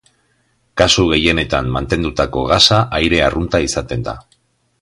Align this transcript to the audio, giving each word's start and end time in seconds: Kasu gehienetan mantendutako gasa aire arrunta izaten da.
Kasu 0.81 1.03
gehienetan 1.11 1.69
mantendutako 1.77 2.45
gasa 2.55 2.81
aire 3.01 3.23
arrunta 3.29 3.65
izaten 3.71 4.09
da. 4.09 4.21